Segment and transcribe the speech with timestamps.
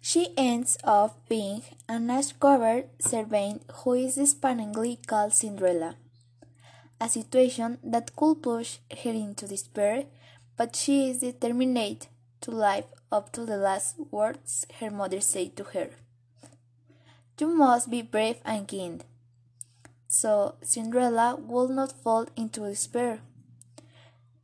[0.00, 5.96] She ends up being an ash-covered servant who is despairingly called Cinderella,
[7.00, 10.04] a situation that could push her into despair,
[10.56, 12.06] but she is determined
[12.40, 15.90] to live up to the last words her mother said to her.
[17.38, 19.04] You must be brave and kind.
[20.08, 23.20] So Cinderella will not fall into despair,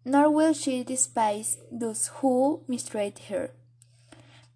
[0.05, 3.51] nor will she despise those who mistreat her.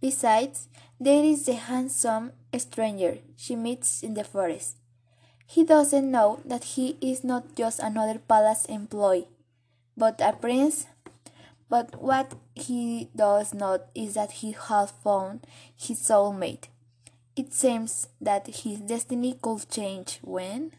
[0.00, 0.68] Besides,
[1.00, 4.76] there is the handsome stranger she meets in the forest.
[5.46, 9.28] He doesn't know that he is not just another palace employee,
[9.96, 10.86] but a prince.
[11.68, 16.68] But what he does not is that he has found his soulmate.
[17.36, 20.72] It seems that his destiny could change when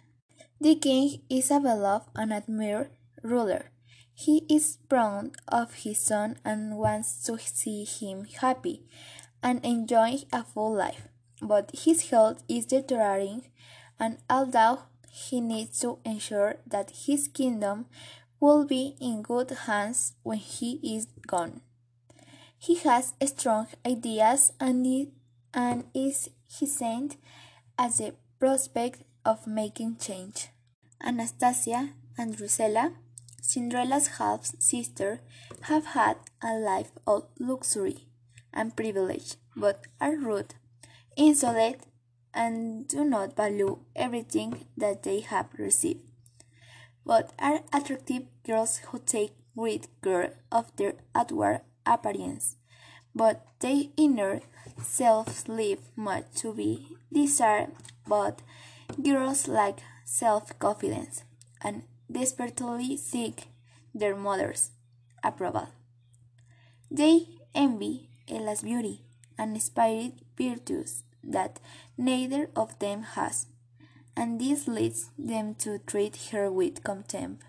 [0.59, 2.89] the king is a beloved and admired
[3.23, 3.71] ruler.
[4.19, 8.83] He is proud of his son and wants to see him happy
[9.41, 11.07] and enjoying a full life.
[11.41, 13.43] But his health is deteriorating,
[13.97, 17.85] and although he needs to ensure that his kingdom
[18.41, 21.61] will be in good hands when he is gone.
[22.57, 24.85] He has strong ideas and,
[25.93, 27.15] is hesitant
[27.77, 30.49] at the prospect of making change.
[31.01, 32.91] Anastasia and Drusilla,
[33.41, 35.21] Cinderella's half sister,
[35.61, 38.07] have had a life of luxury
[38.53, 40.55] and privilege, but are rude,
[41.15, 41.85] insolent,
[42.33, 46.01] and do not value everything that they have received,
[47.05, 52.55] but are attractive girls who take great care of their outward appearance,
[53.15, 54.41] but their inner
[54.81, 57.71] selves leave much to be desired.
[58.07, 58.41] But
[59.03, 61.23] girls lack self-confidence
[61.61, 63.47] and desperately seek
[63.93, 64.71] their mother's
[65.23, 65.69] approval.
[66.89, 69.01] They envy Ella's beauty
[69.37, 71.59] and spirit virtues that
[71.97, 73.47] neither of them has,
[74.15, 77.43] and this leads them to treat her with contempt.